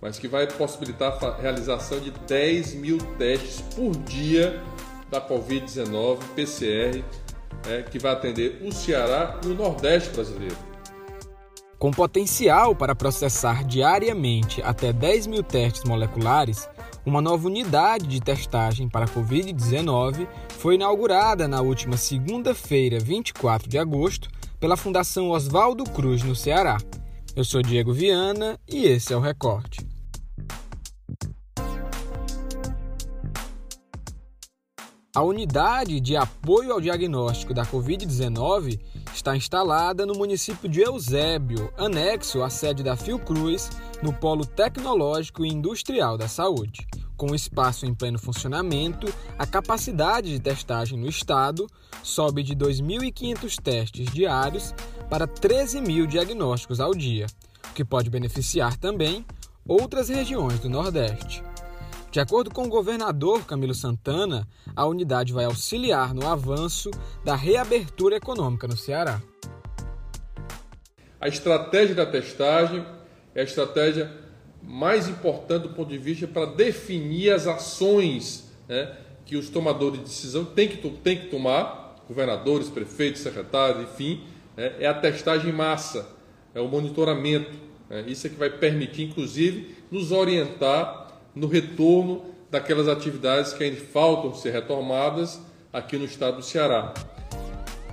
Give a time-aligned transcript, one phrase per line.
[0.00, 4.62] mas que vai possibilitar a realização de 10 mil testes por dia
[5.10, 7.02] da Covid-19 PCR,
[7.68, 10.56] é, que vai atender o Ceará e o Nordeste brasileiro.
[11.78, 16.68] Com potencial para processar diariamente até 10 mil testes moleculares,
[17.04, 23.78] uma nova unidade de testagem para a Covid-19 foi inaugurada na última segunda-feira, 24 de
[23.78, 24.28] agosto,
[24.58, 26.78] pela Fundação Oswaldo Cruz, no Ceará.
[27.36, 29.85] Eu sou Diego Viana e esse é o Recorte.
[35.16, 38.78] A unidade de apoio ao diagnóstico da Covid-19
[39.14, 43.70] está instalada no município de Eusébio, anexo à sede da Fiocruz,
[44.02, 46.86] no Polo Tecnológico e Industrial da Saúde.
[47.16, 51.66] Com o espaço em pleno funcionamento, a capacidade de testagem no estado
[52.02, 54.74] sobe de 2.500 testes diários
[55.08, 57.24] para 13.000 diagnósticos ao dia,
[57.70, 59.24] o que pode beneficiar também
[59.66, 61.42] outras regiões do Nordeste.
[62.10, 66.90] De acordo com o governador Camilo Santana, a unidade vai auxiliar no avanço
[67.24, 69.20] da reabertura econômica no Ceará.
[71.20, 72.84] A estratégia da testagem
[73.34, 74.10] é a estratégia
[74.62, 80.04] mais importante do ponto de vista para definir as ações né, que os tomadores de
[80.06, 84.22] decisão têm que, têm que tomar, governadores, prefeitos, secretários, enfim,
[84.56, 86.08] né, é a testagem em massa,
[86.54, 87.52] é o monitoramento.
[87.88, 91.05] Né, isso é que vai permitir, inclusive, nos orientar
[91.36, 95.38] no retorno daquelas atividades que ainda faltam ser retomadas
[95.70, 96.94] aqui no estado do Ceará.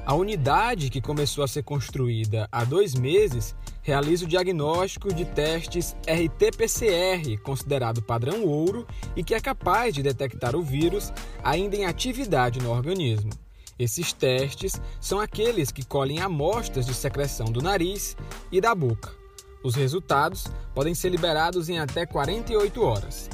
[0.05, 5.95] A unidade, que começou a ser construída há dois meses, realiza o diagnóstico de testes
[6.07, 11.11] RT-PCR, considerado padrão ouro e que é capaz de detectar o vírus
[11.43, 13.31] ainda em atividade no organismo.
[13.79, 18.15] Esses testes são aqueles que colhem amostras de secreção do nariz
[18.51, 19.22] e da boca.
[19.63, 23.29] Os resultados podem ser liberados em até 48 horas.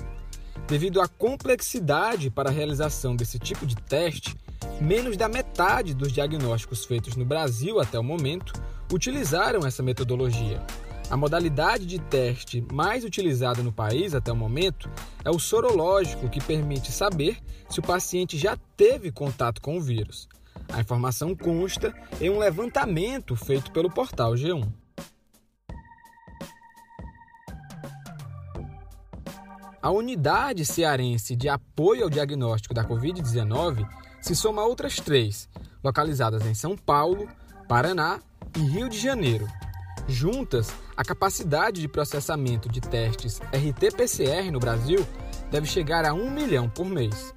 [0.68, 4.38] Devido à complexidade para a realização desse tipo de teste,
[4.80, 8.54] menos da metade dos diagnósticos feitos no Brasil até o momento
[8.94, 10.64] utilizaram essa metodologia.
[11.10, 14.88] A modalidade de teste mais utilizada no país até o momento
[15.26, 20.30] é o sorológico, que permite saber se o paciente já teve contato com o vírus.
[20.72, 24.72] A informação consta em um levantamento feito pelo portal G1.
[29.82, 33.88] A unidade cearense de apoio ao diagnóstico da Covid-19
[34.22, 35.48] se soma a outras três,
[35.82, 37.30] localizadas em São Paulo,
[37.66, 38.20] Paraná
[38.58, 39.48] e Rio de Janeiro.
[40.06, 45.08] Juntas, a capacidade de processamento de testes RT-PCR no Brasil
[45.50, 47.34] deve chegar a um milhão por mês.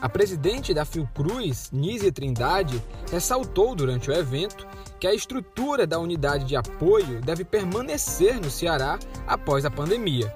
[0.00, 4.68] A presidente da Fiocruz, Nízia Trindade, ressaltou durante o evento
[5.00, 10.32] que a estrutura da unidade de apoio deve permanecer no Ceará após a pandemia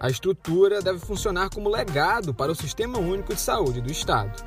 [0.00, 4.44] a estrutura deve funcionar como legado para o Sistema Único de Saúde do Estado.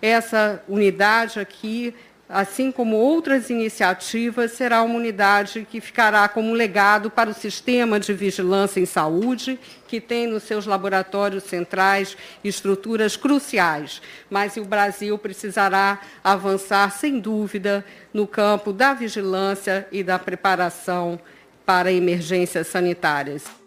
[0.00, 1.94] Essa unidade aqui,
[2.28, 8.12] assim como outras iniciativas, será uma unidade que ficará como legado para o Sistema de
[8.12, 14.00] Vigilância em Saúde, que tem nos seus laboratórios centrais estruturas cruciais.
[14.30, 21.18] Mas o Brasil precisará avançar, sem dúvida, no campo da vigilância e da preparação
[21.64, 23.65] para emergências sanitárias.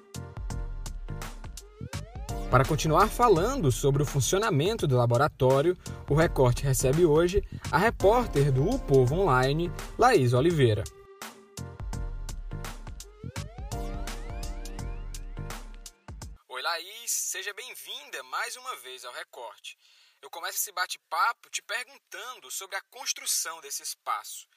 [2.49, 5.77] Para continuar falando sobre o funcionamento do laboratório,
[6.09, 10.83] o Recorte recebe hoje a repórter do O Povo Online, Laís Oliveira.
[16.47, 19.77] Oi, Laís, seja bem-vinda mais uma vez ao Recorte.
[20.19, 24.47] Eu começo esse bate-papo te perguntando sobre a construção desse espaço.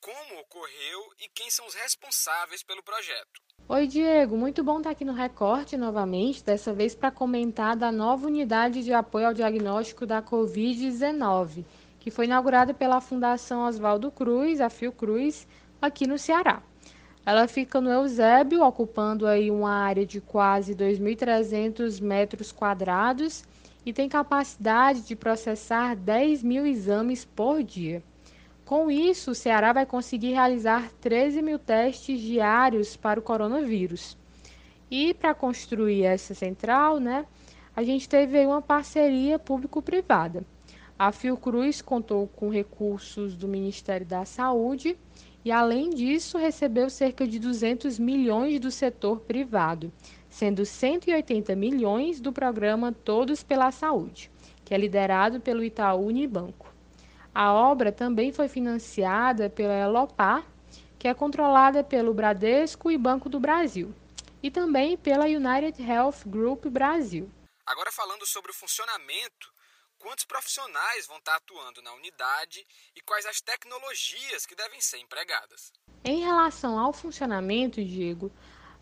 [0.00, 3.40] Como ocorreu e quem são os responsáveis pelo projeto?
[3.72, 4.36] Oi, Diego.
[4.36, 8.92] Muito bom estar aqui no Recorte novamente, dessa vez para comentar da nova unidade de
[8.92, 11.64] apoio ao diagnóstico da Covid-19,
[12.00, 15.46] que foi inaugurada pela Fundação Oswaldo Cruz, a Fiocruz,
[15.80, 16.60] aqui no Ceará.
[17.24, 23.44] Ela fica no Eusébio, ocupando aí uma área de quase 2.300 metros quadrados
[23.86, 28.02] e tem capacidade de processar 10 mil exames por dia.
[28.70, 34.16] Com isso, o Ceará vai conseguir realizar 13 mil testes diários para o coronavírus.
[34.88, 37.26] E para construir essa central, né,
[37.74, 40.46] a gente teve uma parceria público-privada.
[40.96, 44.96] A Fiocruz contou com recursos do Ministério da Saúde
[45.44, 49.92] e, além disso, recebeu cerca de 200 milhões do setor privado,
[50.28, 54.30] sendo 180 milhões do programa Todos pela Saúde,
[54.64, 56.69] que é liderado pelo Itaú Unibanco.
[57.34, 60.44] A obra também foi financiada pela Elopar,
[60.98, 63.94] que é controlada pelo Bradesco e Banco do Brasil.
[64.42, 67.30] e também pela United Health Group Brasil.
[67.66, 69.52] Agora falando sobre o funcionamento,
[69.98, 72.66] quantos profissionais vão estar atuando na unidade
[72.96, 75.70] e quais as tecnologias que devem ser empregadas.
[76.02, 78.32] Em relação ao funcionamento, Diego,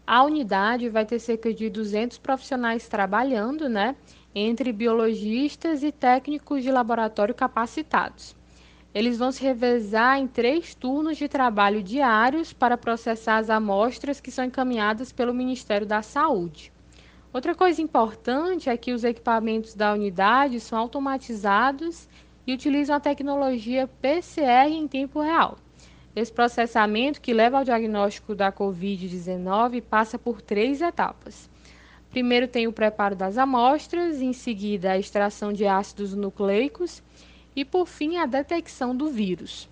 [0.07, 3.97] a unidade vai ter cerca de 200 profissionais trabalhando, né,
[4.33, 8.38] entre biologistas e técnicos de laboratório capacitados.
[8.99, 14.29] Eles vão se revezar em três turnos de trabalho diários para processar as amostras que
[14.29, 16.73] são encaminhadas pelo Ministério da Saúde.
[17.33, 22.09] Outra coisa importante é que os equipamentos da unidade são automatizados
[22.45, 25.59] e utilizam a tecnologia PCR em tempo real.
[26.17, 31.49] Esse processamento, que leva ao diagnóstico da Covid-19, passa por três etapas.
[32.11, 37.01] Primeiro tem o preparo das amostras, em seguida a extração de ácidos nucleicos
[37.59, 39.69] e, por fim, a detecção do vírus.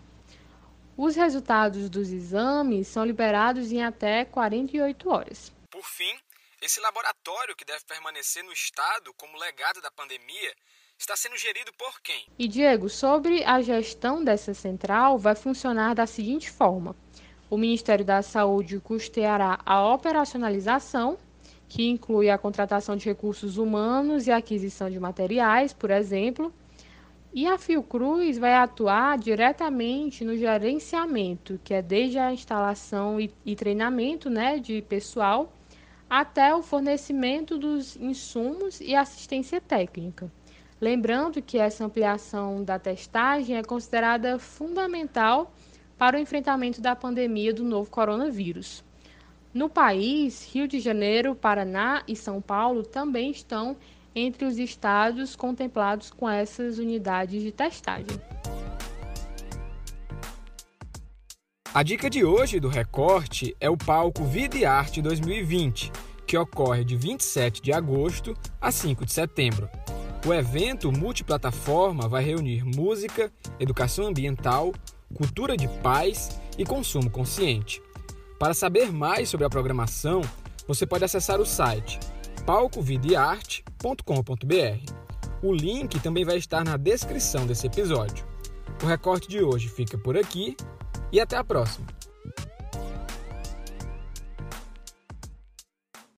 [0.97, 5.53] Os resultados dos exames são liberados em até 48 horas.
[5.71, 6.13] Por fim,
[6.61, 10.53] esse laboratório, que deve permanecer no estado como legado da pandemia,
[10.99, 12.27] está sendo gerido por quem?
[12.37, 16.97] E Diego, sobre a gestão dessa central, vai funcionar da seguinte forma:
[17.49, 21.17] o Ministério da Saúde custeará a operacionalização,
[21.69, 26.53] que inclui a contratação de recursos humanos e a aquisição de materiais, por exemplo.
[27.37, 33.55] E a Fiocruz vai atuar diretamente no gerenciamento, que é desde a instalação e, e
[33.55, 35.53] treinamento né, de pessoal
[36.09, 40.33] até o fornecimento dos insumos e assistência técnica.
[40.81, 45.53] Lembrando que essa ampliação da testagem é considerada fundamental
[45.99, 48.83] para o enfrentamento da pandemia do novo coronavírus.
[49.53, 53.77] No país, Rio de Janeiro, Paraná e São Paulo também estão
[54.17, 58.19] entre os estados contemplados com essas unidades de testagem.
[61.75, 65.93] A dica de hoje do Recorte é o palco Vida e Arte 2020,
[66.27, 69.69] que ocorre de 27 de agosto a 5 de setembro.
[70.27, 73.31] O evento multiplataforma vai reunir música,
[73.61, 74.73] educação ambiental,
[75.15, 77.83] cultura de paz e consumo consciente.
[78.39, 80.23] Para saber mais sobre a programação,
[80.67, 82.01] você pode acessar o site
[82.47, 84.93] palcovidearte.com.br.
[85.43, 88.25] O link também vai estar na descrição desse episódio.
[88.83, 90.57] O recorte de hoje fica por aqui
[91.13, 91.89] e até a próxima!